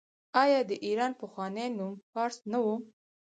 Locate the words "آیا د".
0.43-0.71